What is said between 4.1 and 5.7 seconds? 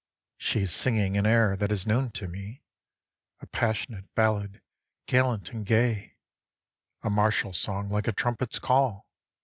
ballad gallant and